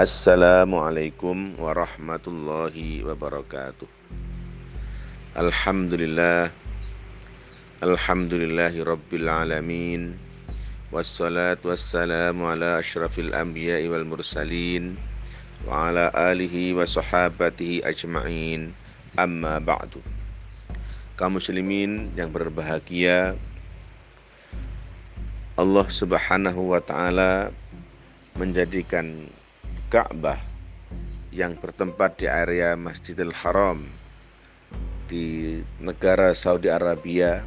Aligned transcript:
Assalamualaikum 0.00 1.60
warahmatullahi 1.60 3.04
wabarakatuh. 3.04 3.84
Alhamdulillah 5.36 6.48
Alhamdulillahi 7.84 8.80
rabbil 8.80 9.28
alamin 9.28 10.16
Wassalatu 10.88 11.76
wassalamu 11.76 12.48
ala 12.48 12.80
ashrafil 12.80 13.28
anbiya'i 13.36 13.92
wal 13.92 14.08
mursalin 14.08 14.96
Wa 15.68 15.92
ala 15.92 16.08
alihi 16.16 16.72
wa 16.72 16.88
sahabatihi 16.88 17.84
ajma'in. 17.84 18.72
Amma 19.20 19.60
ba'du. 19.60 20.00
Kaum 21.20 21.36
muslimin 21.36 22.08
yang 22.16 22.32
berbahagia 22.32 23.36
Allah 25.60 25.86
subhanahu 25.92 26.72
wa 26.72 26.80
ta'ala 26.80 27.52
menjadikan 28.40 29.28
Ka'bah 29.90 30.38
yang 31.34 31.58
bertempat 31.58 32.22
di 32.22 32.30
area 32.30 32.78
Masjidil 32.78 33.34
Haram 33.34 33.82
di 35.10 35.58
negara 35.82 36.30
Saudi 36.30 36.70
Arabia 36.70 37.42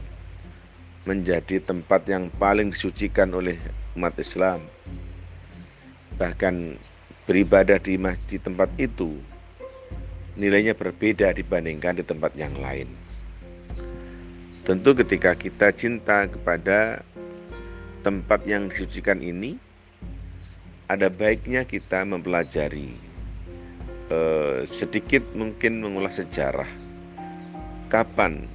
menjadi 1.08 1.64
tempat 1.64 2.04
yang 2.04 2.28
paling 2.36 2.76
disucikan 2.76 3.32
oleh 3.32 3.56
umat 3.96 4.20
Islam. 4.20 4.60
Bahkan 6.20 6.76
beribadah 7.24 7.80
di 7.80 7.96
masjid 7.96 8.44
tempat 8.44 8.68
itu 8.76 9.24
nilainya 10.36 10.76
berbeda 10.76 11.32
dibandingkan 11.32 11.96
di 11.96 12.04
tempat 12.04 12.36
yang 12.36 12.60
lain. 12.60 12.92
Tentu 14.68 14.92
ketika 15.00 15.32
kita 15.32 15.72
cinta 15.72 16.28
kepada 16.28 17.08
tempat 18.04 18.44
yang 18.44 18.68
disucikan 18.68 19.24
ini, 19.24 19.56
ada 20.94 21.10
baiknya 21.10 21.66
kita 21.66 22.06
mempelajari 22.06 22.94
eh, 24.14 24.62
sedikit 24.70 25.26
mungkin 25.34 25.82
mengulas 25.82 26.22
sejarah 26.22 26.70
kapan 27.90 28.46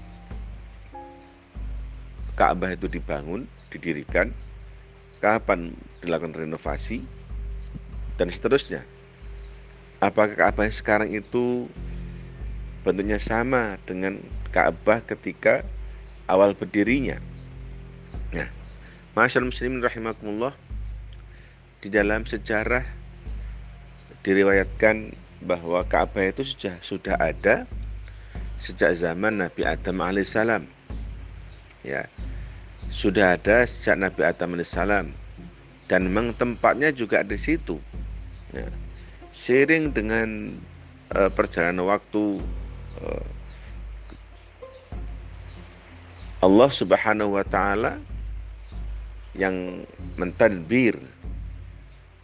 Ka'bah 2.39 2.70
itu 2.70 2.86
dibangun, 2.86 3.50
didirikan, 3.75 4.31
kapan 5.19 5.75
dilakukan 5.98 6.39
renovasi, 6.39 7.03
dan 8.14 8.31
seterusnya. 8.31 8.86
Apakah 9.98 10.39
Ka'bah 10.39 10.70
sekarang 10.70 11.11
itu 11.11 11.66
bentuknya 12.86 13.19
sama 13.19 13.75
dengan 13.91 14.22
Ka'bah 14.55 15.03
ketika 15.03 15.66
awal 16.31 16.55
berdirinya? 16.55 17.19
Nah, 18.31 18.47
masyarakat 19.19 19.42
muslimin 19.42 19.83
rahimakumullah, 19.83 20.55
di 21.79 21.89
dalam 21.91 22.27
sejarah 22.27 22.83
diriwayatkan 24.27 25.15
bahwa 25.47 25.87
Ka'bah 25.87 26.34
itu 26.34 26.43
sudah 26.43 26.75
sudah 26.83 27.15
ada 27.23 27.62
sejak 28.59 28.98
zaman 28.98 29.39
Nabi 29.39 29.62
Adam 29.62 30.03
alaihissalam. 30.03 30.67
Ya, 31.87 32.11
sudah 32.91 33.39
ada 33.39 33.62
sejak 33.62 34.03
Nabi 34.03 34.27
Adam 34.27 34.59
alaihissalam 34.59 35.15
dan 35.87 36.01
memang 36.11 36.34
tempatnya 36.34 36.91
juga 36.91 37.23
di 37.23 37.39
situ. 37.39 37.79
Ya. 38.51 38.67
Sering 39.31 39.95
dengan 39.95 40.59
uh, 41.15 41.31
perjalanan 41.31 41.87
waktu 41.87 42.43
uh, 42.99 43.27
Allah 46.43 46.71
Subhanahu 46.75 47.39
wa 47.39 47.47
taala 47.47 48.03
yang 49.39 49.87
mentadbir 50.19 50.99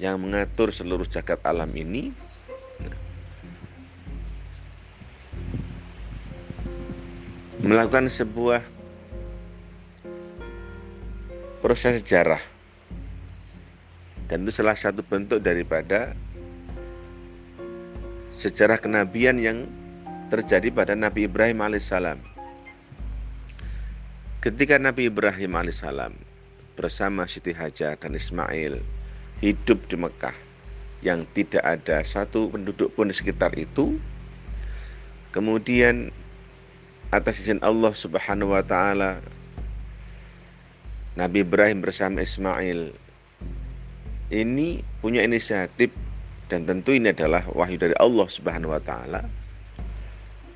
yang 0.05 0.21
mengatur 0.21 0.69
seluruh 0.69 1.09
jagat 1.09 1.41
alam 1.49 1.73
ini 1.73 2.13
melakukan 7.65 8.13
sebuah 8.13 8.61
proses 11.65 12.05
sejarah 12.05 12.45
dan 14.29 14.45
itu 14.45 14.61
salah 14.61 14.77
satu 14.77 15.01
bentuk 15.01 15.41
daripada 15.41 16.13
sejarah 18.37 18.77
kenabian 18.77 19.41
yang 19.41 19.65
terjadi 20.29 20.69
pada 20.69 20.93
Nabi 20.93 21.25
Ibrahim 21.25 21.65
alaihissalam. 21.65 22.21
Ketika 24.45 24.77
Nabi 24.77 25.09
Ibrahim 25.09 25.57
alaihissalam 25.57 26.13
bersama 26.77 27.25
Siti 27.25 27.57
Hajar 27.57 27.97
dan 27.97 28.13
Ismail 28.13 28.85
hidup 29.43 29.87
di 29.91 29.97
Mekah 29.99 30.37
yang 31.05 31.29
tidak 31.37 31.63
ada 31.63 32.01
satu 32.07 32.49
penduduk 32.49 32.93
pun 32.97 33.11
di 33.11 33.15
sekitar 33.15 33.53
itu, 33.59 33.99
kemudian 35.35 36.15
atas 37.15 37.39
izin 37.39 37.63
Allah 37.63 37.95
Subhanahu 37.95 38.55
wa 38.57 38.65
taala 38.65 39.23
Nabi 41.15 41.47
Ibrahim 41.47 41.79
bersama 41.79 42.27
Ismail 42.27 42.91
ini 44.35 44.83
punya 44.99 45.23
inisiatif 45.23 45.95
dan 46.51 46.67
tentu 46.67 46.91
ini 46.91 47.15
adalah 47.15 47.47
wahyu 47.55 47.79
dari 47.79 47.95
Allah 48.03 48.27
Subhanahu 48.27 48.75
wa 48.75 48.83
taala 48.83 49.23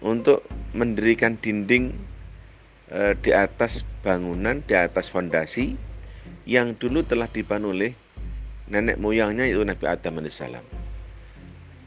untuk 0.03 0.43
mendirikan 0.75 1.39
dinding 1.39 1.95
e, 2.91 3.15
di 3.23 3.31
atas 3.31 3.87
bangunan, 4.03 4.63
di 4.67 4.75
atas 4.75 5.11
fondasi 5.11 5.79
yang 6.43 6.75
dulu 6.75 7.07
telah 7.07 7.31
dibangun 7.31 7.77
oleh 7.77 7.93
nenek 8.69 9.01
moyangnya 9.01 9.49
yaitu 9.49 9.65
Nabi 9.65 9.85
Adam 9.89 10.21
alaihissalam. 10.21 10.65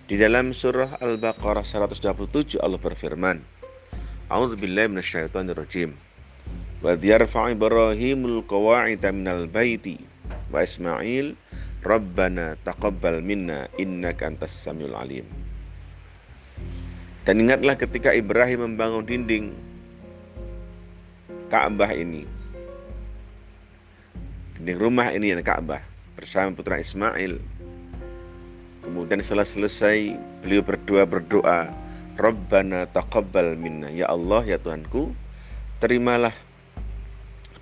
Di 0.09 0.19
dalam 0.19 0.51
surah 0.51 0.99
Al-Baqarah 0.99 1.63
127 1.63 2.59
Allah 2.59 2.81
berfirman, 2.81 3.39
A'udzubillahi 4.27 4.91
minasyaitonirrajim. 4.91 5.95
Wa 6.81 6.97
yarfa' 6.97 7.53
Ibrahimul 7.53 8.43
qawa'ida 8.49 9.13
minal 9.13 9.45
baiti 9.45 10.01
wa 10.49 10.65
Ismail 10.65 11.37
Rabbana 11.85 12.57
taqabbal 12.65 13.21
minna 13.21 13.69
innaka 13.77 14.27
antas 14.27 14.51
samiul 14.51 14.97
alim. 14.97 15.23
Dan 17.21 17.45
ingatlah 17.45 17.77
ketika 17.77 18.11
Ibrahim 18.11 18.73
membangun 18.73 19.05
dinding 19.05 19.45
Ka'bah 21.53 21.93
ini. 21.93 22.25
Dinding 24.57 24.77
rumah 24.81 25.13
ini 25.13 25.29
yang 25.29 25.45
Ka'bah 25.45 25.90
bersama 26.21 26.53
putra 26.53 26.77
Ismail. 26.77 27.41
Kemudian 28.85 29.19
setelah 29.25 29.45
selesai 29.45 30.13
beliau 30.45 30.61
berdoa 30.61 31.03
berdoa, 31.09 31.59
Rabbana 32.21 32.85
taqabbal 32.93 33.57
minna. 33.57 33.89
Ya 33.89 34.05
Allah 34.07 34.45
ya 34.45 34.61
Tuhanku, 34.61 35.11
terimalah 35.81 36.33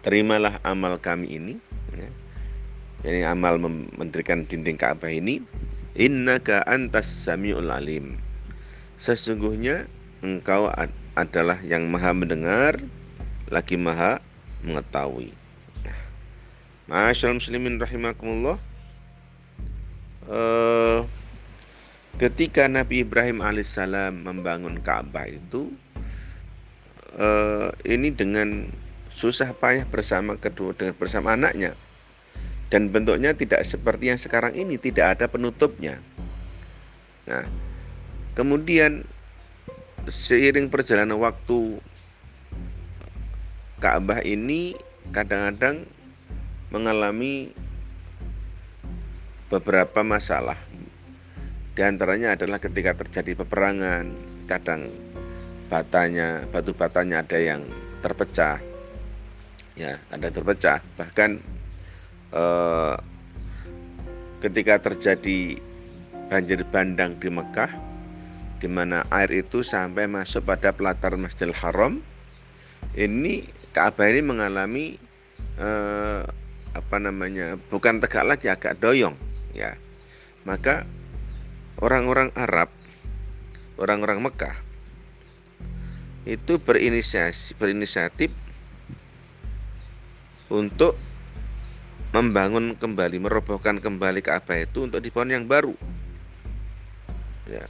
terimalah 0.03 0.59
amal 0.67 0.99
kami 0.99 1.39
ini 1.39 1.55
ya. 1.95 2.09
Ini 2.99 3.23
amal 3.31 3.55
mendirikan 3.95 4.43
dinding 4.43 4.75
Ka'bah 4.75 5.07
ini 5.07 5.39
innaka 5.95 6.67
antas 6.67 7.07
samiul 7.07 7.71
alim 7.71 8.19
sesungguhnya 8.99 9.87
engkau 10.19 10.67
adalah 11.15 11.59
yang 11.63 11.87
maha 11.87 12.11
mendengar 12.11 12.75
lagi 13.47 13.79
maha 13.79 14.19
mengetahui 14.63 15.31
nah, 16.89 17.37
muslimin 17.37 17.77
rahimakumullah. 17.77 18.57
Uh, 20.29 21.05
ketika 22.17 22.65
Nabi 22.65 23.05
Ibrahim 23.05 23.45
alaihissalam 23.45 24.25
membangun 24.25 24.81
Ka'bah 24.81 25.29
itu 25.29 25.69
uh, 27.17 27.69
ini 27.85 28.09
dengan 28.09 28.73
susah 29.13 29.53
payah 29.53 29.85
bersama 29.85 30.33
kedua 30.37 30.73
dengan 30.73 30.97
bersama 30.97 31.37
anaknya. 31.37 31.77
Dan 32.69 32.93
bentuknya 32.93 33.33
tidak 33.33 33.65
seperti 33.65 34.13
yang 34.13 34.21
sekarang 34.21 34.53
ini 34.53 34.77
tidak 34.77 35.17
ada 35.17 35.25
penutupnya. 35.29 36.01
Nah 37.29 37.45
kemudian 38.33 39.05
seiring 40.09 40.73
perjalanan 40.73 41.21
waktu 41.21 41.77
Ka'bah 43.77 44.25
ini 44.25 44.73
kadang-kadang 45.13 45.85
mengalami 46.69 47.49
beberapa 49.49 50.05
masalah. 50.05 50.57
Di 51.73 51.81
antaranya 51.81 52.37
adalah 52.37 52.61
ketika 52.61 52.93
terjadi 52.93 53.41
peperangan 53.41 54.13
kadang 54.45 54.93
batanya 55.69 56.45
batu 56.49 56.73
batanya 56.73 57.21
ada 57.21 57.37
yang 57.37 57.61
terpecah 58.01 58.57
ya 59.79 59.95
ada 60.11 60.27
terpecah. 60.27 60.83
Bahkan 60.99 61.31
eh, 62.35 62.95
ketika 64.43 64.75
terjadi 64.91 65.55
banjir 66.29 66.61
bandang 66.67 67.17
di 67.17 67.31
Mekah 67.31 67.71
di 68.59 68.67
mana 68.67 69.07
air 69.09 69.31
itu 69.31 69.63
sampai 69.63 70.05
masuk 70.05 70.45
pada 70.45 70.75
pelataran 70.75 71.23
Masjidil 71.23 71.55
Haram 71.55 72.03
ini 72.93 73.47
Ka'bah 73.71 74.11
ini 74.11 74.21
mengalami 74.21 74.85
eh, 75.57 76.21
apa 76.77 76.97
namanya 77.01 77.57
bukan 77.69 77.97
tegak 78.01 78.25
lagi 78.25 78.47
agak 78.51 78.77
doyong 78.77 79.17
ya 79.53 79.73
maka 80.47 80.87
orang-orang 81.79 82.31
Arab, 82.35 82.71
orang-orang 83.79 84.19
Mekah 84.23 84.57
itu 86.27 86.59
berinisiasi 86.59 87.55
berinisiatif 87.55 88.29
untuk 90.51 90.99
membangun 92.11 92.75
kembali, 92.75 93.21
merobohkan 93.21 93.77
kembali 93.77 94.19
Ka'bah 94.25 94.65
itu 94.65 94.89
untuk 94.89 94.99
dibangun 94.99 95.37
yang 95.41 95.45
baru. 95.45 95.73
Ya. 97.45 97.65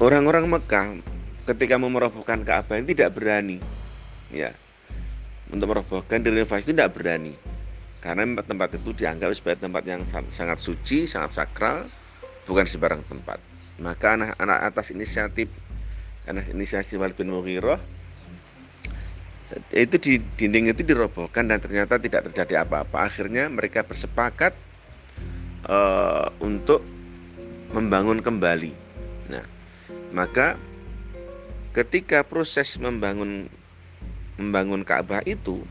Orang-orang 0.00 0.48
Mekah 0.48 1.00
ketika 1.48 1.76
mau 1.76 1.92
merobohkan 1.92 2.42
Ka'bah 2.44 2.80
tidak 2.80 3.12
berani. 3.12 3.60
Ya. 4.32 4.56
Untuk 5.50 5.70
merobohkan 5.70 6.22
itu 6.22 6.72
tidak 6.74 6.96
berani. 6.98 7.34
Karena 8.02 8.38
tempat 8.42 8.74
itu 8.78 8.94
dianggap 8.94 9.34
sebagai 9.34 9.66
tempat 9.66 9.82
yang 9.86 10.02
sangat 10.30 10.58
suci, 10.62 11.06
sangat 11.10 11.42
sakral, 11.42 11.86
bukan 12.46 12.66
sembarang 12.66 13.02
tempat. 13.06 13.38
Maka 13.82 14.16
anak-anak 14.16 14.58
atas 14.72 14.94
inisiatif 14.94 15.50
anak 16.26 16.50
inisiasi 16.50 16.98
Walid 16.98 17.14
bin 17.14 17.30
Mughirah 17.30 17.78
itu 19.70 19.94
di 20.02 20.18
dinding 20.18 20.74
itu 20.74 20.82
dirobohkan 20.82 21.46
dan 21.46 21.62
ternyata 21.62 22.02
tidak 22.02 22.26
terjadi 22.30 22.66
apa-apa. 22.66 23.06
Akhirnya 23.06 23.46
mereka 23.46 23.86
bersepakat 23.86 24.50
uh, 25.70 26.34
untuk 26.42 26.82
membangun 27.70 28.18
kembali. 28.18 28.74
Nah, 29.30 29.46
maka 30.10 30.58
ketika 31.78 32.26
proses 32.26 32.74
membangun 32.82 33.46
membangun 34.36 34.84
Ka'bah 34.84 35.24
itu, 35.24 35.64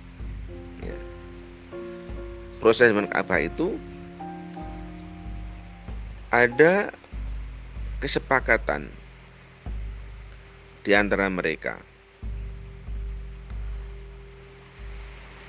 ya, 0.81 0.97
proses 2.61 2.89
membangun 2.91 3.13
Ka'bah 3.13 3.41
itu 3.41 3.77
ada 6.33 6.91
kesepakatan 8.01 8.91
di 10.85 10.91
antara 10.93 11.31
mereka. 11.31 11.81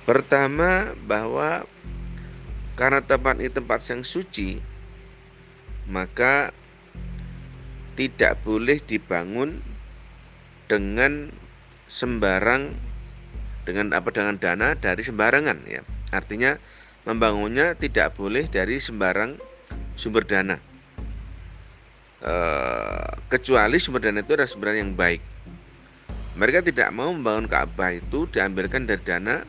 Pertama 0.06 0.94
bahwa 1.04 1.66
karena 2.78 3.02
tempat 3.02 3.42
ini 3.42 3.50
tempat 3.50 3.82
yang 3.90 4.06
suci, 4.06 4.62
maka 5.90 6.54
tidak 7.98 8.38
boleh 8.46 8.78
dibangun 8.84 9.64
dengan 10.70 11.32
sembarang 11.90 12.76
dengan 13.66 13.90
apa 13.92 14.14
dengan 14.14 14.38
dana 14.38 14.78
dari 14.78 15.02
sembarangan 15.02 15.58
ya. 15.66 15.82
Artinya 16.14 16.54
membangunnya 17.04 17.74
tidak 17.74 18.14
boleh 18.14 18.46
dari 18.46 18.78
sembarang 18.78 19.36
sumber 19.98 20.22
dana. 20.22 20.56
E, 22.22 22.34
kecuali 23.26 23.76
sumber 23.82 24.06
dana 24.06 24.22
itu 24.22 24.32
adalah 24.38 24.48
sumber 24.48 24.70
dana 24.70 24.78
yang 24.86 24.94
baik. 24.94 25.20
Mereka 26.38 26.62
tidak 26.62 26.94
mau 26.94 27.10
membangun 27.10 27.50
Ka'bah 27.50 27.96
itu 27.96 28.30
diambilkan 28.30 28.86
dari 28.86 29.02
dana 29.02 29.42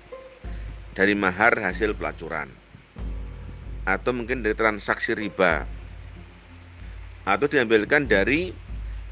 dari 0.98 1.14
mahar 1.14 1.54
hasil 1.62 1.94
pelacuran 1.94 2.50
atau 3.88 4.12
mungkin 4.12 4.44
dari 4.44 4.58
transaksi 4.58 5.16
riba 5.16 5.64
atau 7.28 7.48
diambilkan 7.48 8.08
dari 8.08 8.56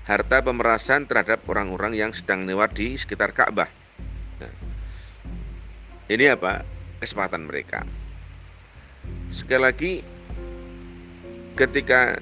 harta 0.07 0.39
pemerasan 0.39 1.03
terhadap 1.09 1.43
orang-orang 1.51 1.95
yang 1.95 2.11
sedang 2.15 2.47
lewat 2.47 2.77
di 2.77 2.95
sekitar 2.95 3.35
Ka'bah. 3.35 3.67
Ini 6.05 6.37
apa? 6.37 6.61
Kesempatan 7.01 7.49
mereka. 7.49 7.81
Sekali 9.33 9.61
lagi 9.61 9.93
ketika 11.57 12.21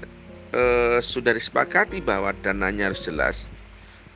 eh, 0.56 0.98
sudah 1.04 1.36
disepakati 1.36 2.00
bahwa 2.00 2.32
dananya 2.40 2.92
harus 2.92 3.04
jelas, 3.04 3.44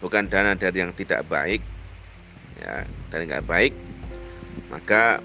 bukan 0.01 0.31
dana 0.31 0.57
dari 0.57 0.81
yang 0.81 0.95
tidak 0.97 1.27
baik, 1.29 1.61
ya, 2.63 2.89
dari 3.13 3.29
nggak 3.29 3.45
baik, 3.45 3.75
maka 4.73 5.21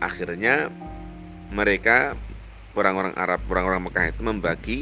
akhirnya 0.00 0.72
mereka 1.52 2.16
orang-orang 2.72 3.12
Arab, 3.20 3.40
orang-orang 3.52 3.84
Mekah 3.84 4.06
itu 4.08 4.22
membagi 4.24 4.78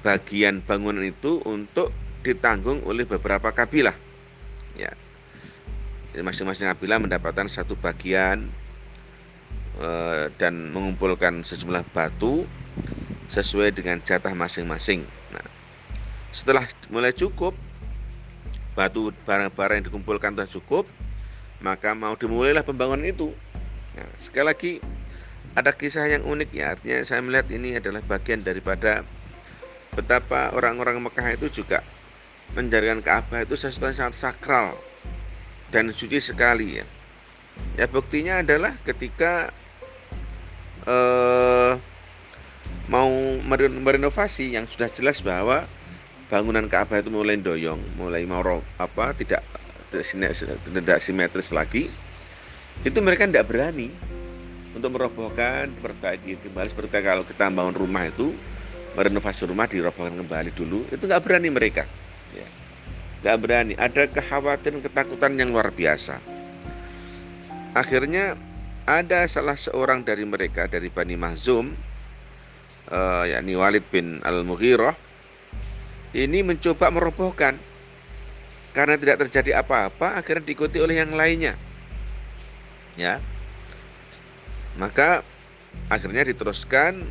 bagian 0.00 0.64
bangunan 0.64 1.04
itu 1.04 1.38
untuk 1.46 1.92
ditanggung 2.26 2.82
oleh 2.82 3.06
beberapa 3.06 3.52
kabilah. 3.54 3.94
Ya. 4.74 4.90
Jadi 6.10 6.22
masing-masing 6.26 6.66
kabilah 6.66 6.98
mendapatkan 6.98 7.46
satu 7.46 7.78
bagian 7.78 8.50
e, 9.78 9.88
dan 10.42 10.74
mengumpulkan 10.74 11.46
sejumlah 11.46 11.86
batu 11.94 12.42
sesuai 13.30 13.70
dengan 13.78 14.02
jatah 14.02 14.34
masing-masing. 14.34 15.06
Nah, 15.30 15.46
setelah 16.34 16.66
mulai 16.90 17.14
cukup 17.14 17.54
batu 18.74 19.14
barang-barang 19.22 19.82
yang 19.82 19.86
dikumpulkan 19.86 20.34
sudah 20.34 20.50
cukup, 20.50 20.84
maka 21.62 21.94
mau 21.94 22.18
dimulailah 22.18 22.66
pembangunan 22.66 23.06
itu. 23.06 23.30
Nah, 23.94 24.10
sekali 24.18 24.46
lagi 24.46 24.72
ada 25.54 25.70
kisah 25.70 26.10
yang 26.10 26.26
unik 26.26 26.50
ya, 26.50 26.74
artinya 26.74 26.98
saya 27.06 27.22
melihat 27.22 27.46
ini 27.54 27.78
adalah 27.78 28.02
bagian 28.02 28.42
daripada 28.42 29.06
betapa 29.94 30.54
orang-orang 30.54 31.02
Mekah 31.02 31.38
itu 31.38 31.62
juga 31.62 31.82
menjadikan 32.54 32.98
Ka'bah 33.02 33.46
itu 33.46 33.54
sesuatu 33.54 33.90
yang 33.90 34.10
sangat 34.10 34.16
sakral 34.18 34.74
dan 35.70 35.90
suci 35.94 36.18
sekali 36.18 36.82
ya. 36.82 36.86
Ya 37.78 37.86
buktinya 37.90 38.42
adalah 38.42 38.74
ketika 38.86 39.50
eh, 40.86 41.72
mau 42.90 43.10
merenovasi 43.58 44.54
yang 44.58 44.66
sudah 44.66 44.90
jelas 44.90 45.22
bahwa 45.22 45.66
bangunan 46.30 46.66
Ka'bah 46.70 47.02
itu 47.02 47.10
mulai 47.10 47.38
doyong, 47.38 47.82
mulai 47.98 48.22
mau 48.26 48.42
apa 48.78 49.14
tidak 49.18 49.42
tidak 49.90 50.98
simetris 51.02 51.50
lagi 51.50 51.90
itu 52.86 52.98
mereka 53.02 53.26
tidak 53.26 53.50
berani 53.50 53.90
untuk 54.72 54.94
merobohkan 54.94 55.74
perbaiki 55.82 56.38
kembali 56.38 56.70
seperti 56.70 57.02
kalau 57.02 57.26
kita 57.26 57.50
bangun 57.50 57.74
rumah 57.74 58.06
itu 58.06 58.30
merenovasi 58.94 59.50
rumah 59.50 59.66
dirobohkan 59.66 60.14
kembali 60.14 60.50
dulu 60.54 60.86
itu 60.94 61.02
nggak 61.02 61.22
berani 61.26 61.50
mereka 61.50 61.84
ya. 62.30 62.46
Nggak 63.20 63.36
berani. 63.40 63.74
Ada 63.76 64.08
kekhawatiran 64.08 64.80
ketakutan 64.84 65.36
yang 65.36 65.52
luar 65.52 65.72
biasa. 65.72 66.20
Akhirnya 67.76 68.34
ada 68.88 69.28
salah 69.30 69.54
seorang 69.54 70.02
dari 70.02 70.26
mereka 70.26 70.66
dari 70.66 70.90
Bani 70.90 71.14
Mahzum 71.14 71.70
uh, 72.90 73.24
yakni 73.28 73.54
Walid 73.54 73.86
bin 73.92 74.18
Al-Mughirah 74.26 74.96
ini 76.16 76.42
mencoba 76.42 76.90
merobohkan. 76.90 77.54
Karena 78.70 78.94
tidak 78.94 79.26
terjadi 79.26 79.66
apa-apa 79.66 80.22
akhirnya 80.22 80.46
diikuti 80.46 80.78
oleh 80.78 81.02
yang 81.02 81.10
lainnya. 81.14 81.58
Ya. 82.94 83.18
Maka 84.78 85.26
akhirnya 85.90 86.22
diteruskan 86.22 87.02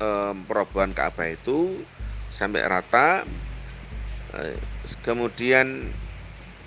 um, 0.00 0.40
perobohan 0.48 0.96
Ka'bah 0.96 1.28
itu 1.28 1.84
sampai 2.32 2.64
rata 2.64 3.28
kemudian 5.04 5.92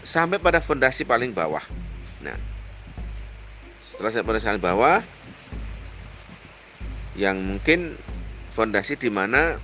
sampai 0.06 0.38
pada 0.38 0.62
fondasi 0.62 1.02
paling 1.02 1.34
bawah. 1.34 1.64
Nah 2.22 2.38
setelah 3.90 4.12
sampai 4.12 4.28
pada 4.28 4.42
paling 4.44 4.62
bawah 4.62 4.98
yang 7.16 7.40
mungkin 7.40 7.96
fondasi 8.52 9.00
di 9.00 9.08
mana 9.08 9.58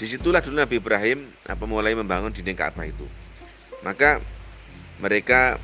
di 0.00 0.08
situlah 0.08 0.42
dulu 0.42 0.58
Nabi 0.58 0.80
Ibrahim 0.80 1.30
apa 1.46 1.64
mulai 1.68 1.94
membangun 1.94 2.32
dinding 2.32 2.58
Ka'bah 2.58 2.88
itu. 2.88 3.06
Maka 3.86 4.18
mereka 4.98 5.60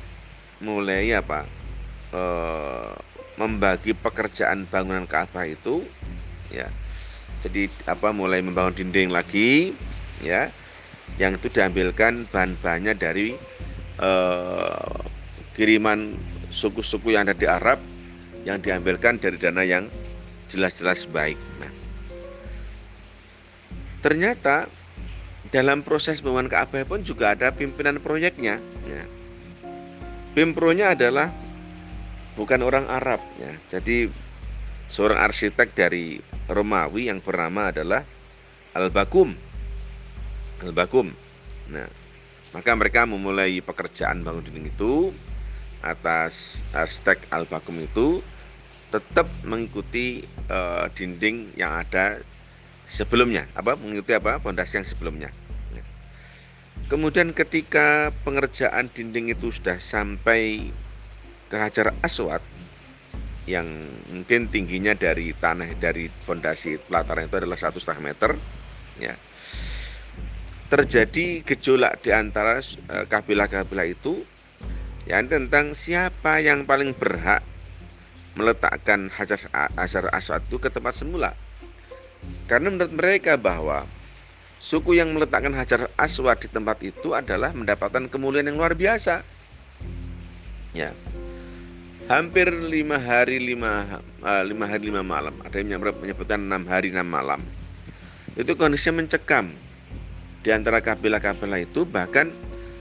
mulai 0.63 1.11
apa 1.11 1.43
e, 2.13 2.21
membagi 3.35 3.97
pekerjaan 3.97 4.69
bangunan 4.69 5.09
Ka'bah 5.09 5.49
itu 5.49 5.83
ya. 6.53 6.69
Jadi 7.43 7.67
apa 7.83 8.13
mulai 8.15 8.39
membangun 8.39 8.75
dinding 8.75 9.09
lagi 9.09 9.73
ya 10.23 10.53
yang 11.17 11.35
itu 11.35 11.49
diambilkan 11.49 12.29
bahan-bahannya 12.29 12.93
dari 12.95 13.33
e, 13.97 14.11
kiriman 15.57 16.13
suku-suku 16.53 17.15
yang 17.15 17.27
ada 17.27 17.35
di 17.35 17.47
Arab 17.49 17.81
yang 18.45 18.61
diambilkan 18.61 19.17
dari 19.17 19.35
dana 19.35 19.65
yang 19.65 19.89
jelas-jelas 20.51 21.09
baik 21.09 21.39
nah 21.59 21.71
ternyata 23.99 24.69
dalam 25.49 25.81
proses 25.81 26.21
pembangunan 26.21 26.49
Ka'bah 26.49 26.85
pun 26.85 27.01
juga 27.01 27.33
ada 27.33 27.49
pimpinan 27.49 27.97
proyeknya. 27.97 28.61
Ya. 28.85 29.03
Pimpronya 30.37 30.93
adalah 30.93 31.33
bukan 32.37 32.61
orang 32.61 32.85
Arab, 32.85 33.17
ya. 33.41 33.49
Jadi 33.73 34.07
seorang 34.89 35.17
arsitek 35.17 35.73
dari 35.73 36.21
Romawi 36.45 37.09
yang 37.09 37.19
bernama 37.19 37.73
adalah 37.73 38.05
Al-Bakum. 38.77 39.48
Al-Bakum. 40.63 41.11
Nah, 41.71 41.87
maka 42.51 42.71
mereka 42.75 43.05
memulai 43.05 43.61
pekerjaan 43.61 44.25
bangun 44.25 44.43
dinding 44.43 44.73
itu 44.73 45.13
atas 45.79 46.59
arsitek 46.75 47.29
Al-Bakum 47.31 47.79
itu 47.79 48.19
tetap 48.89 49.29
mengikuti 49.45 50.25
uh, 50.49 50.89
dinding 50.91 51.53
yang 51.55 51.85
ada 51.85 52.19
sebelumnya. 52.89 53.45
Apa? 53.53 53.77
Mengikuti 53.77 54.17
apa? 54.17 54.41
Pondasi 54.41 54.81
yang 54.81 54.87
sebelumnya. 54.87 55.29
Kemudian 56.89 57.37
ketika 57.37 58.09
pengerjaan 58.25 58.89
dinding 58.89 59.29
itu 59.29 59.53
sudah 59.53 59.77
sampai 59.77 60.73
ke 61.45 61.55
Hajar 61.57 61.93
Aswad 62.01 62.41
yang 63.45 63.65
mungkin 64.09 64.49
tingginya 64.49 64.97
dari 64.97 65.33
tanah 65.37 65.77
dari 65.77 66.09
fondasi 66.09 66.81
pelataran 66.89 67.29
itu 67.29 67.37
adalah 67.37 67.57
satu 67.61 67.77
setengah 67.77 68.13
meter 68.13 68.31
ya 68.97 69.13
terjadi 70.69 71.41
gejolak 71.43 71.99
di 72.05 72.13
antara 72.13 72.61
uh, 72.61 73.05
kabilah-kabilah 73.09 73.89
itu 73.89 74.21
ya 75.09 75.17
tentang 75.25 75.73
siapa 75.73 76.37
yang 76.39 76.69
paling 76.69 76.93
berhak 76.93 77.41
meletakkan 78.37 79.09
Hajar 79.09 80.07
Aswad 80.13 80.45
itu 80.45 80.61
ke 80.61 80.69
tempat 80.69 80.93
semula 80.93 81.33
karena 82.49 82.73
menurut 82.73 82.93
mereka 82.93 83.37
bahwa 83.37 83.85
suku 84.59 84.97
yang 84.97 85.15
meletakkan 85.15 85.55
hajar 85.55 85.87
aswad 85.95 86.41
di 86.41 86.49
tempat 86.51 86.81
itu 86.83 87.15
adalah 87.15 87.55
mendapatkan 87.55 88.09
kemuliaan 88.11 88.51
yang 88.51 88.57
luar 88.59 88.75
biasa. 88.75 89.23
Ya, 90.75 90.93
hampir 92.11 92.49
lima 92.49 93.01
hari 93.01 93.41
lima, 93.41 94.01
uh, 94.21 94.43
lima 94.45 94.65
hari 94.69 94.91
lima 94.91 95.01
malam. 95.01 95.33
Ada 95.41 95.61
yang 95.63 95.81
menyebutkan 95.81 96.41
enam 96.41 96.65
hari 96.67 96.93
enam 96.93 97.07
malam. 97.09 97.41
Itu 98.37 98.53
kondisinya 98.53 99.01
mencekam 99.01 99.49
di 100.39 100.49
antara 100.55 100.79
kabilah-kabilah 100.79 101.63
itu 101.63 101.83
bahkan 101.83 102.31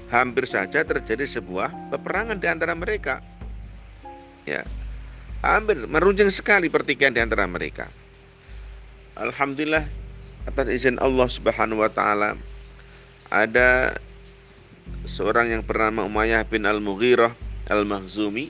hampir 0.09 0.49
saja 0.49 0.85
terjadi 0.87 1.27
sebuah 1.27 1.93
peperangan 1.93 2.39
di 2.39 2.49
antara 2.49 2.73
mereka. 2.73 3.21
Ya, 4.49 4.65
hampir 5.45 5.77
meruncing 5.85 6.33
sekali 6.33 6.73
pertikaian 6.73 7.13
di 7.13 7.21
antara 7.21 7.45
mereka. 7.45 7.91
Alhamdulillah 9.19 9.85
atas 10.49 10.67
izin 10.71 10.97
Allah 11.03 11.29
Subhanahu 11.29 11.85
wa 11.85 11.91
taala 11.93 12.39
ada 13.29 14.01
seorang 15.05 15.53
yang 15.53 15.63
bernama 15.67 16.07
Umayyah 16.09 16.49
bin 16.49 16.65
Al-Mughirah 16.65 17.37
Al-Makhzumi 17.69 18.49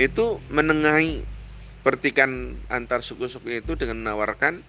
itu 0.00 0.40
menengahi 0.48 1.20
pertikan 1.84 2.56
antar 2.72 3.04
suku-suku 3.04 3.60
itu 3.60 3.76
dengan 3.76 4.00
menawarkan 4.06 4.64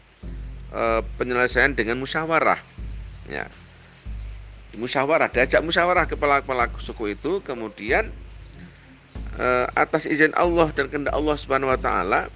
e, 0.74 0.84
penyelesaian 1.22 1.78
dengan 1.78 2.02
musyawarah. 2.02 2.58
Ya. 3.30 3.48
Musyawarah 4.74 5.30
diajak 5.30 5.62
musyawarah 5.62 6.10
kepala-kepala 6.10 6.74
suku 6.82 7.14
itu 7.14 7.40
kemudian 7.46 8.10
e, 9.38 9.48
atas 9.78 10.10
izin 10.10 10.34
Allah 10.34 10.74
dan 10.74 10.90
kehendak 10.90 11.14
Allah 11.14 11.38
Subhanahu 11.38 11.70
wa 11.70 11.80
taala 11.80 12.34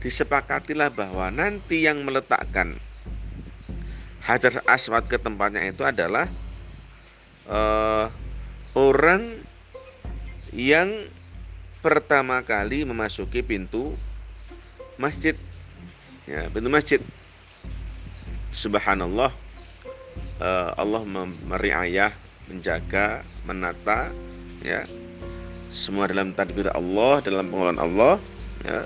disepakatilah 0.00 0.88
bahwa 0.88 1.28
nanti 1.28 1.84
yang 1.84 2.00
meletakkan 2.00 2.80
hajar 4.24 4.64
aswad 4.68 5.04
ke 5.08 5.20
tempatnya 5.20 5.68
itu 5.68 5.84
adalah 5.84 6.28
uh, 7.48 8.06
orang 8.76 9.40
yang 10.52 11.08
pertama 11.80 12.44
kali 12.44 12.84
memasuki 12.84 13.40
pintu 13.40 13.96
masjid. 15.00 15.34
Ya 16.28 16.46
pintu 16.52 16.68
masjid 16.68 17.00
subhanallah 18.50 19.30
uh, 20.42 20.70
Allah 20.76 21.02
meriayah 21.48 22.12
menjaga 22.50 23.22
menata 23.46 24.10
ya 24.60 24.84
semua 25.70 26.10
dalam 26.10 26.34
tadbir 26.34 26.66
Allah 26.74 27.22
dalam 27.22 27.46
pengelolaan 27.50 27.80
Allah 27.80 28.14
ya 28.66 28.82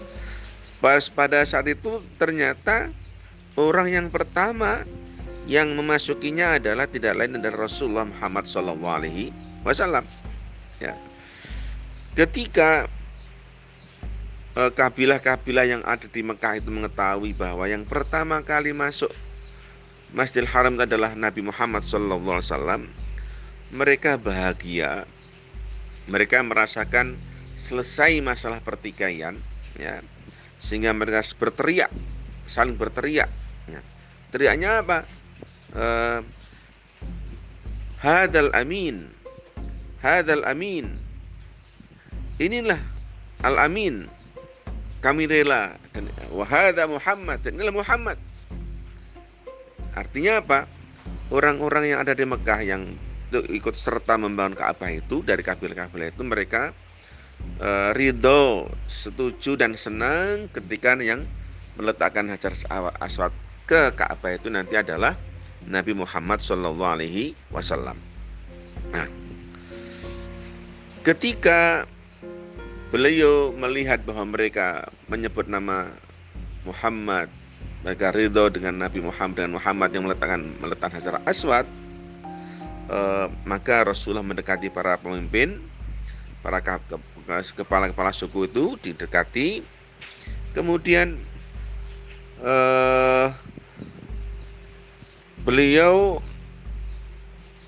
pada 0.85 1.41
saat 1.49 1.65
itu 1.65 2.05
ternyata 2.21 2.93
orang 3.57 3.89
yang 3.89 4.07
pertama 4.13 4.85
yang 5.45 5.77
memasukinya 5.77 6.57
adalah 6.61 6.89
tidak 6.89 7.17
lain 7.17 7.41
adalah 7.41 7.69
Rasulullah 7.69 8.09
Muhammad 8.09 8.49
Shallallahu 8.49 8.97
Alaihi 8.97 9.33
Wasallam. 9.65 10.05
Ya. 10.81 10.97
Ketika 12.17 12.89
eh, 14.57 14.71
kabilah-kabilah 14.73 15.67
yang 15.69 15.83
ada 15.85 16.05
di 16.09 16.21
Mekah 16.25 16.61
itu 16.61 16.69
mengetahui 16.73 17.37
bahwa 17.37 17.65
yang 17.69 17.85
pertama 17.85 18.41
kali 18.41 18.73
masuk 18.73 19.13
Masjidil 20.15 20.47
Haram 20.47 20.79
adalah 20.79 21.19
Nabi 21.19 21.43
Muhammad 21.43 21.83
Wasallam, 21.83 22.87
mereka 23.75 24.15
bahagia, 24.15 25.11
mereka 26.07 26.39
merasakan 26.39 27.19
selesai 27.59 28.23
masalah 28.23 28.63
pertikaian, 28.63 29.35
ya. 29.75 29.99
Sehingga 30.63 30.95
mereka 30.95 31.27
berteriak 31.37 31.91
saling 32.45 32.77
berteriak 32.79 33.29
ya. 33.69 33.81
teriaknya 34.33 34.81
apa? 34.81 35.05
Uh, 35.75 36.21
hadal 38.01 38.49
amin 38.55 39.13
hadal 40.05 40.45
amin. 40.45 40.93
Inilah 42.37 42.77
al 43.41 43.57
amin. 43.57 44.05
Kami 45.01 45.25
rela. 45.25 45.81
Wahada 46.29 46.85
Muhammad. 46.85 47.41
Inilah 47.49 47.73
Muhammad 47.73 48.21
artinya 49.95 50.43
apa 50.43 50.67
orang-orang 51.31 51.95
yang 51.95 51.99
ada 52.03 52.13
di 52.13 52.27
Mekah 52.27 52.61
yang 52.63 52.83
ikut 53.35 53.75
serta 53.75 54.15
membangun 54.15 54.55
Ka'bah 54.55 54.91
itu 54.95 55.23
dari 55.27 55.43
kabilah-kabilah 55.43 56.15
itu 56.15 56.23
mereka 56.23 56.71
uh, 57.59 57.91
ridho, 57.97 58.71
setuju 58.87 59.59
dan 59.59 59.75
senang 59.75 60.47
ketika 60.55 60.95
yang 61.03 61.27
meletakkan 61.75 62.31
hajar 62.31 62.55
aswad 63.03 63.35
ke 63.67 63.91
Ka'bah 63.97 64.39
itu 64.39 64.53
nanti 64.53 64.79
adalah 64.79 65.19
Nabi 65.65 65.97
Muhammad 65.97 66.45
Shallallahu 66.45 66.95
Alaihi 67.01 67.33
Wasallam. 67.51 67.97
Nah, 68.93 69.09
ketika 71.03 71.89
beliau 72.93 73.51
melihat 73.57 74.05
bahwa 74.07 74.29
mereka 74.29 74.87
menyebut 75.09 75.49
nama 75.49 75.91
Muhammad, 76.69 77.27
mereka 77.85 78.17
ridho 78.17 78.49
dengan 78.49 78.81
Nabi 78.81 79.05
Muhammad 79.05 79.45
dan 79.45 79.53
Muhammad 79.53 79.93
yang 79.93 80.09
meletakkan 80.09 80.41
meletakkan 80.57 80.97
hajar 80.97 81.21
aswad, 81.29 81.69
uh, 82.89 83.29
maka 83.45 83.85
Rasulullah 83.85 84.25
mendekati 84.25 84.73
para 84.73 84.97
pemimpin, 84.97 85.61
para 86.41 86.65
kepala-kepala 87.53 88.17
suku 88.17 88.49
itu 88.49 88.81
didekati. 88.81 89.61
Kemudian 90.55 91.19
eh, 92.39 93.27
beliau 95.43 96.23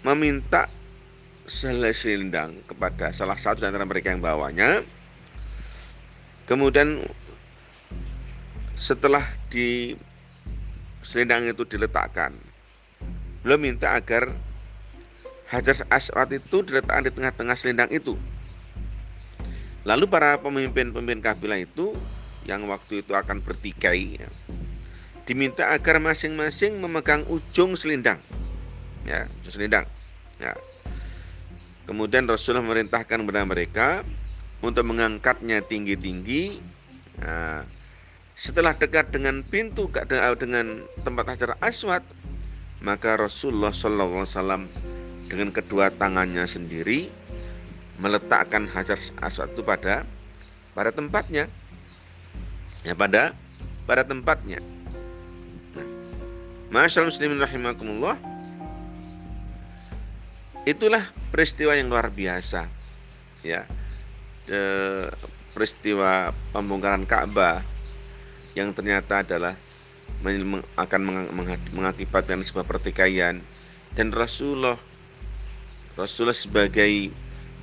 meminta 0.06 0.70
selendang 1.50 2.62
kepada 2.70 3.10
salah 3.10 3.34
satu 3.34 3.66
dari 3.66 3.74
antara 3.74 3.90
mereka 3.90 4.14
yang 4.14 4.22
bawanya 4.22 4.86
kemudian 6.46 7.02
setelah 8.76 9.24
di 9.50 9.96
selendang 11.02 11.48
itu 11.48 11.64
diletakkan 11.64 12.36
beliau 13.40 13.58
minta 13.58 13.96
agar 13.96 14.30
hajar 15.48 15.82
aswad 15.90 16.30
itu 16.36 16.62
diletakkan 16.62 17.08
di 17.08 17.12
tengah-tengah 17.14 17.56
selendang 17.56 17.90
itu 17.90 18.14
Lalu 19.86 20.10
para 20.10 20.34
pemimpin-pemimpin 20.42 21.22
kabilah 21.22 21.62
itu 21.62 21.94
yang 22.42 22.66
waktu 22.66 23.06
itu 23.06 23.14
akan 23.14 23.38
bertikai 23.38 24.18
ya, 24.18 24.26
diminta 25.30 25.70
agar 25.70 26.02
masing-masing 26.02 26.82
memegang 26.82 27.22
ujung 27.30 27.78
selendang. 27.78 28.18
Ya, 29.06 29.30
ujung 29.40 29.54
selendang. 29.54 29.86
Ya. 30.42 30.58
Kemudian 31.86 32.26
Rasulullah 32.26 32.66
memerintahkan 32.66 33.22
kepada 33.22 33.46
mereka 33.46 33.88
untuk 34.58 34.90
mengangkatnya 34.90 35.62
tinggi-tinggi. 35.62 36.58
Nah, 37.22 37.62
setelah 38.36 38.76
dekat 38.76 39.08
dengan 39.16 39.40
pintu 39.40 39.88
dengan 40.36 40.84
tempat 41.08 41.24
hajar 41.32 41.56
aswad, 41.64 42.04
maka 42.84 43.16
Rasulullah 43.16 43.72
SAW 43.72 44.68
dengan 45.32 45.48
kedua 45.48 45.88
tangannya 45.88 46.44
sendiri 46.44 47.08
meletakkan 47.96 48.68
hajar 48.68 49.00
aswad 49.24 49.48
itu 49.56 49.64
pada 49.64 50.04
pada 50.76 50.92
tempatnya. 50.92 51.48
Ya 52.84 52.92
pada 52.92 53.32
pada 53.88 54.04
tempatnya. 54.04 54.60
Nah, 55.72 55.88
Masyaallah 56.68 57.08
muslimin 57.08 57.40
rahimakumullah 57.40 58.20
itulah 60.68 61.08
peristiwa 61.32 61.72
yang 61.72 61.88
luar 61.88 62.12
biasa 62.12 62.68
ya. 63.40 63.64
E, 64.44 64.60
peristiwa 65.56 66.36
pembongkaran 66.52 67.08
Ka'bah 67.08 67.64
yang 68.56 68.72
ternyata 68.72 69.20
adalah 69.20 69.54
akan 70.80 71.00
mengakibatkan 71.76 72.40
sebuah 72.40 72.64
pertikaian 72.64 73.44
dan 73.92 74.08
Rasulullah 74.10 74.80
Rasulullah 75.92 76.36
sebagai 76.36 77.12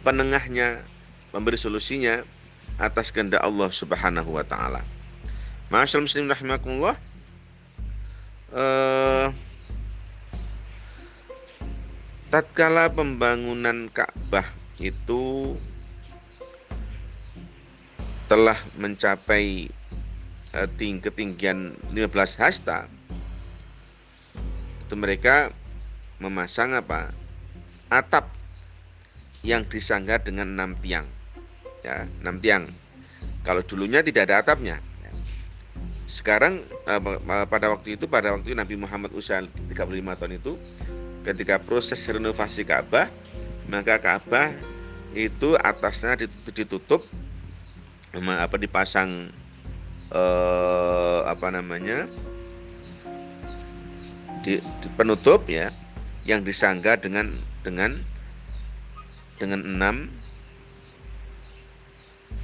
penengahnya 0.06 0.86
memberi 1.34 1.58
solusinya 1.58 2.22
atas 2.78 3.10
kehendak 3.10 3.42
Allah 3.42 3.70
Subhanahu 3.74 4.38
wa 4.38 4.46
taala. 4.46 4.82
Masyaallah 5.74 6.06
muslim 6.06 6.30
rahimakumullah. 6.30 6.98
Uh, 8.54 9.34
tatkala 12.30 12.90
pembangunan 12.90 13.90
Ka'bah 13.90 14.46
itu 14.78 15.58
telah 18.30 18.58
mencapai 18.78 19.70
ting 20.78 21.02
ketinggian 21.02 21.74
15 21.92 22.14
hasta 22.38 22.86
itu 24.84 24.94
mereka 24.94 25.50
memasang 26.22 26.78
apa? 26.78 27.10
Atap 27.90 28.30
yang 29.42 29.66
disangga 29.66 30.22
dengan 30.22 30.54
enam 30.54 30.78
tiang 30.78 31.10
ya 31.84 32.08
enam 32.24 32.40
tiang. 32.40 32.70
Kalau 33.44 33.60
dulunya 33.66 34.00
tidak 34.00 34.32
ada 34.32 34.36
atapnya. 34.46 34.80
Sekarang 36.08 36.64
uh, 36.88 37.02
pada 37.48 37.74
waktu 37.74 38.00
itu 38.00 38.08
pada 38.08 38.36
waktu 38.36 38.56
Nabi 38.56 38.80
Muhammad 38.80 39.12
usia 39.16 39.44
35 39.44 39.74
tahun 40.20 40.34
itu 40.40 40.54
ketika 41.24 41.58
proses 41.58 42.00
renovasi 42.06 42.68
Ka'bah 42.68 43.08
maka 43.72 43.98
Ka'bah 43.98 44.52
itu 45.16 45.56
atasnya 45.58 46.20
ditutup 46.52 47.08
apa 48.14 48.56
dipasang 48.60 49.32
eh, 50.14 51.20
apa 51.26 51.48
namanya 51.50 52.06
di, 54.46 54.60
di 54.62 54.88
penutup 54.94 55.50
ya 55.50 55.74
yang 56.24 56.46
disangga 56.46 56.96
dengan 56.96 57.36
dengan 57.66 58.00
dengan 59.42 59.60
enam 59.66 59.96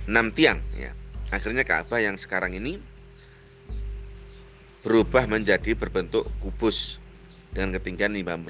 enam 0.10 0.26
tiang 0.34 0.60
ya. 0.74 0.92
Akhirnya 1.30 1.62
Ka'bah 1.62 2.02
yang 2.02 2.18
sekarang 2.18 2.58
ini 2.58 2.82
berubah 4.82 5.30
menjadi 5.30 5.78
berbentuk 5.78 6.26
kubus 6.42 6.98
dengan 7.54 7.78
ketinggian 7.78 8.18
15 8.18 8.50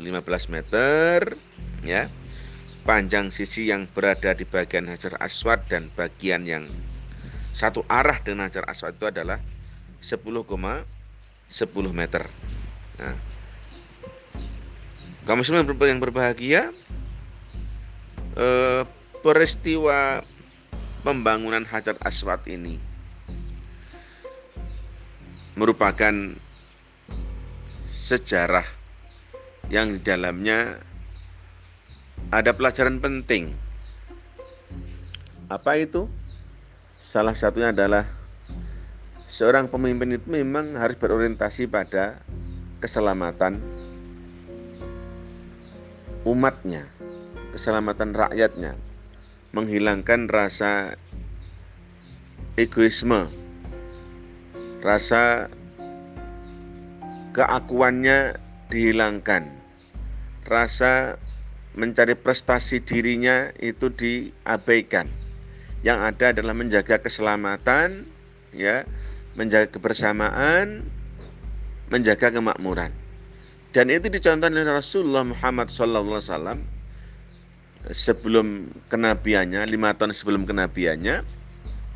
meter 0.53 1.35
ya. 1.83 2.07
Panjang 2.87 3.29
sisi 3.29 3.67
yang 3.69 3.85
berada 3.91 4.31
di 4.31 4.47
bagian 4.47 4.87
Hajar 4.87 5.19
Aswad 5.19 5.67
dan 5.67 5.91
bagian 5.93 6.47
yang 6.47 6.65
satu 7.51 7.83
arah 7.89 8.21
dengan 8.21 8.47
Hajar 8.47 8.65
Aswad 8.69 8.95
itu 8.95 9.05
adalah 9.09 9.41
10,10 10.01 10.45
10 10.45 10.85
meter 11.91 12.23
nah, 13.01 13.17
kaum 15.25 15.41
muslimin 15.41 15.65
yang 15.65 16.01
berbahagia 16.01 16.71
eh, 18.37 18.81
peristiwa 19.19 20.23
pembangunan 21.03 21.65
Hajar 21.67 21.95
Aswad 22.03 22.43
ini 22.47 22.79
merupakan 25.59 26.15
sejarah 27.91 28.65
yang 29.69 29.93
di 29.93 29.99
dalamnya 30.01 30.81
ada 32.33 32.51
pelajaran 32.55 32.97
penting. 32.97 33.53
Apa 35.51 35.77
itu? 35.77 36.09
Salah 36.99 37.33
satunya 37.33 37.71
adalah 37.71 38.05
seorang 39.25 39.71
pemimpin 39.71 40.19
itu 40.19 40.27
memang 40.27 40.75
harus 40.75 40.99
berorientasi 40.99 41.71
pada 41.71 42.19
keselamatan 42.83 43.59
umatnya, 46.27 46.83
keselamatan 47.55 48.11
rakyatnya, 48.11 48.75
menghilangkan 49.55 50.27
rasa 50.27 50.99
egoisme, 52.59 53.31
rasa 54.83 55.47
keakuannya 57.31 58.35
dihilangkan, 58.67 59.47
rasa 60.45 61.15
mencari 61.79 62.13
prestasi 62.19 62.83
dirinya 62.83 63.55
itu 63.63 63.87
diabaikan. 63.87 65.07
Yang 65.79 65.99
ada 66.11 66.25
adalah 66.35 66.53
menjaga 66.55 66.99
keselamatan, 66.99 68.03
ya, 68.51 68.83
menjaga 69.39 69.71
kebersamaan, 69.71 70.83
menjaga 71.87 72.35
kemakmuran. 72.35 72.91
Dan 73.71 73.93
itu 73.93 74.09
dicontohkan 74.09 74.51
oleh 74.51 74.65
Rasulullah 74.65 75.23
Muhammad 75.23 75.69
SAW 75.69 76.57
sebelum 77.93 78.73
kenabiannya, 78.91 79.61
lima 79.69 79.93
tahun 79.95 80.11
sebelum 80.11 80.43
kenabiannya, 80.43 81.21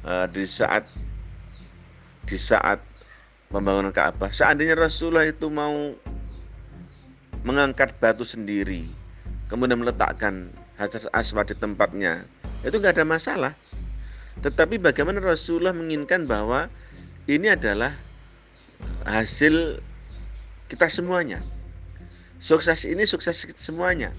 uh, 0.06 0.26
di 0.32 0.46
saat 0.46 0.88
di 2.24 2.40
saat 2.40 2.80
pembangunan 3.52 3.92
Ka'bah, 3.92 4.32
seandainya 4.32 4.80
Rasulullah 4.80 5.28
itu 5.28 5.52
mau 5.52 5.92
mengangkat 7.44 7.92
batu 8.00 8.24
sendiri, 8.24 8.88
kemudian 9.52 9.84
meletakkan 9.84 10.48
hajar 10.86 11.08
aswad 11.16 11.50
di 11.50 11.56
tempatnya, 11.58 12.28
itu 12.68 12.76
nggak 12.76 13.00
ada 13.00 13.06
masalah. 13.08 13.54
Tetapi 14.44 14.82
bagaimana 14.82 15.24
Rasulullah 15.24 15.72
menginginkan 15.72 16.28
bahwa 16.28 16.68
ini 17.30 17.54
adalah 17.54 17.96
hasil 19.08 19.80
kita 20.68 20.92
semuanya. 20.92 21.40
Sukses 22.44 22.84
ini 22.84 23.08
sukses 23.08 23.48
semuanya 23.56 24.12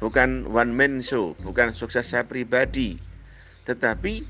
bukan 0.00 0.48
one 0.48 0.72
man 0.72 1.04
show, 1.04 1.36
bukan 1.44 1.76
sukses 1.76 2.08
saya 2.08 2.24
pribadi, 2.24 2.96
tetapi 3.68 4.24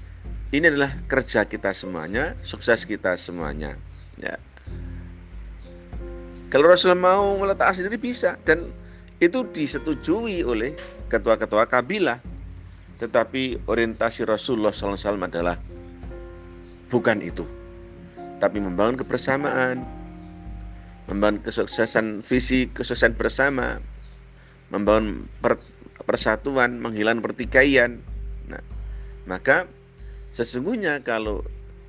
ini 0.50 0.64
adalah 0.66 0.90
kerja 1.06 1.46
kita 1.46 1.70
semuanya, 1.70 2.34
sukses 2.42 2.82
kita 2.82 3.14
semuanya. 3.14 3.78
Ya. 4.18 4.36
Kalau 6.50 6.66
Rasulullah 6.66 6.98
mau 6.98 7.38
meletakkan 7.38 7.78
sendiri 7.78 7.96
bisa 7.96 8.34
dan 8.42 8.74
itu 9.22 9.46
disetujui 9.54 10.42
oleh 10.42 10.74
ketua-ketua 11.11 11.66
kabilah. 11.66 12.23
Tetapi 13.03 13.66
orientasi 13.66 14.29
Rasulullah 14.29 14.70
SAW 14.77 14.96
adalah 15.25 15.57
bukan 16.92 17.25
itu, 17.25 17.49
tapi 18.38 18.61
membangun 18.61 19.01
kebersamaan, 19.01 19.83
membangun 21.09 21.40
kesuksesan 21.40 22.20
visi 22.20 22.68
kesuksesan 22.70 23.16
bersama, 23.16 23.81
membangun 24.68 25.25
per, 25.40 25.57
persatuan, 26.05 26.77
menghilangkan 26.77 27.25
pertikaian. 27.25 28.05
Nah, 28.53 28.61
maka 29.25 29.64
sesungguhnya 30.29 31.01
kalau 31.01 31.40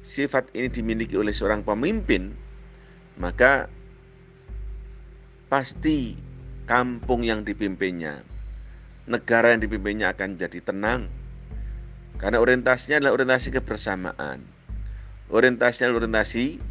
sifat 0.08 0.48
ini 0.56 0.72
dimiliki 0.72 1.20
oleh 1.20 1.36
seorang 1.36 1.62
pemimpin, 1.62 2.32
maka 3.20 3.68
pasti 5.52 6.16
kampung 6.66 7.28
yang 7.28 7.44
dipimpinnya, 7.44 8.24
negara 9.10 9.54
yang 9.54 9.62
dipimpinnya 9.64 10.14
akan 10.14 10.38
jadi 10.38 10.60
tenang. 10.62 11.10
Karena 12.22 12.38
orientasinya 12.38 13.02
adalah 13.02 13.14
orientasi 13.18 13.50
kebersamaan. 13.50 14.46
Orientasinya 15.34 15.90
adalah 15.90 16.06
orientasi 16.06 16.62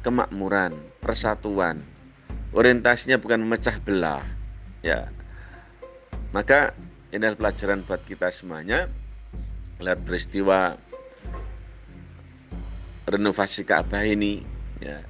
kemakmuran, 0.00 0.72
persatuan. 1.04 1.84
Orientasinya 2.56 3.20
bukan 3.20 3.44
memecah 3.44 3.76
belah. 3.84 4.24
Ya, 4.80 5.12
maka 6.32 6.72
ini 7.12 7.22
adalah 7.28 7.52
pelajaran 7.52 7.84
buat 7.84 8.00
kita 8.08 8.32
semuanya. 8.32 8.88
Lihat 9.82 10.00
peristiwa 10.06 10.78
renovasi 13.06 13.66
Ka'bah 13.66 14.06
ini 14.06 14.46
ya 14.78 15.02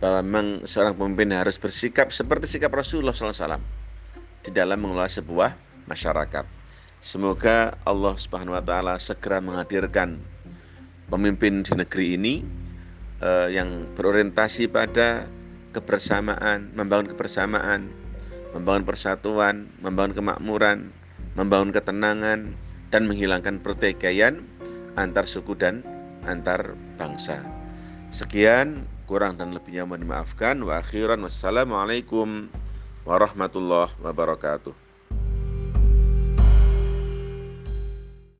bahwa 0.00 0.24
memang 0.24 0.46
seorang 0.64 0.96
pemimpin 0.96 1.36
harus 1.36 1.60
bersikap 1.60 2.08
seperti 2.08 2.48
sikap 2.48 2.72
Rasulullah 2.72 3.12
SAW 3.12 3.60
di 4.44 4.50
dalam 4.52 4.80
mengelola 4.80 5.08
sebuah 5.08 5.56
masyarakat. 5.86 6.44
Semoga 7.00 7.80
Allah 7.88 8.14
Subhanahu 8.16 8.56
Wa 8.56 8.64
Taala 8.64 8.94
segera 9.00 9.40
menghadirkan 9.40 10.20
pemimpin 11.08 11.64
di 11.64 11.72
negeri 11.72 12.06
ini 12.16 12.34
eh, 13.24 13.48
yang 13.56 13.88
berorientasi 13.96 14.68
pada 14.68 15.24
kebersamaan, 15.72 16.72
membangun 16.76 17.16
kebersamaan, 17.16 17.88
membangun 18.52 18.84
persatuan, 18.84 19.70
membangun 19.80 20.12
kemakmuran, 20.18 20.78
membangun 21.38 21.72
ketenangan, 21.72 22.52
dan 22.90 23.02
menghilangkan 23.06 23.62
pertikaian 23.62 24.42
antar 24.98 25.24
suku 25.24 25.54
dan 25.54 25.86
antar 26.26 26.74
bangsa. 26.98 27.40
Sekian, 28.10 28.84
kurang 29.06 29.38
dan 29.38 29.54
lebihnya 29.54 29.86
mohon 29.86 30.02
dimaafkan. 30.02 30.58
Wa 30.66 30.82
akhiran 30.82 31.22
wassalamualaikum 31.22 32.50
warahmatullahi 33.10 33.90
wabarakatuh. 33.98 34.89